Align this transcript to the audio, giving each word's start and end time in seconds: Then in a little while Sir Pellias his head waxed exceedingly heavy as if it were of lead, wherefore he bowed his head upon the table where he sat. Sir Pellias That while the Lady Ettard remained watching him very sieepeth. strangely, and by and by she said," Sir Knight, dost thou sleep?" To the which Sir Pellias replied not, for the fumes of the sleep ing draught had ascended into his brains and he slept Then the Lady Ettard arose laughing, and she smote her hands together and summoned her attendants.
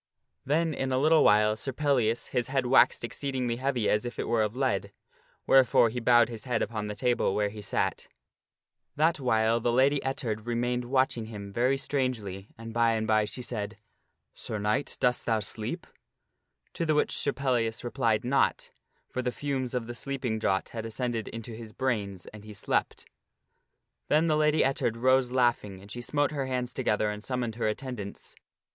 Then 0.45 0.73
in 0.73 0.91
a 0.91 0.97
little 0.97 1.23
while 1.23 1.55
Sir 1.55 1.71
Pellias 1.71 2.29
his 2.29 2.47
head 2.47 2.65
waxed 2.65 3.03
exceedingly 3.03 3.57
heavy 3.57 3.87
as 3.87 4.03
if 4.03 4.17
it 4.17 4.27
were 4.27 4.41
of 4.41 4.55
lead, 4.55 4.91
wherefore 5.45 5.89
he 5.89 5.99
bowed 5.99 6.27
his 6.27 6.45
head 6.45 6.63
upon 6.63 6.87
the 6.87 6.95
table 6.95 7.35
where 7.35 7.49
he 7.49 7.61
sat. 7.61 7.99
Sir 7.99 8.07
Pellias 8.07 8.95
That 8.95 9.19
while 9.19 9.59
the 9.59 9.71
Lady 9.71 10.03
Ettard 10.03 10.47
remained 10.47 10.85
watching 10.85 11.25
him 11.27 11.53
very 11.53 11.75
sieepeth. 11.77 11.81
strangely, 11.83 12.47
and 12.57 12.73
by 12.73 12.93
and 12.93 13.05
by 13.05 13.25
she 13.25 13.43
said," 13.43 13.77
Sir 14.33 14.57
Knight, 14.57 14.97
dost 14.99 15.27
thou 15.27 15.39
sleep?" 15.39 15.85
To 16.73 16.83
the 16.83 16.95
which 16.95 17.15
Sir 17.15 17.31
Pellias 17.31 17.83
replied 17.83 18.25
not, 18.25 18.71
for 19.07 19.21
the 19.21 19.31
fumes 19.31 19.75
of 19.75 19.85
the 19.85 19.93
sleep 19.93 20.25
ing 20.25 20.39
draught 20.39 20.69
had 20.69 20.83
ascended 20.83 21.27
into 21.27 21.51
his 21.53 21.73
brains 21.73 22.25
and 22.33 22.43
he 22.43 22.55
slept 22.55 23.05
Then 24.07 24.25
the 24.25 24.35
Lady 24.35 24.63
Ettard 24.63 24.97
arose 24.97 25.31
laughing, 25.31 25.79
and 25.79 25.91
she 25.91 26.01
smote 26.01 26.31
her 26.31 26.47
hands 26.47 26.73
together 26.73 27.11
and 27.11 27.23
summoned 27.23 27.53
her 27.57 27.67
attendants. 27.67 28.33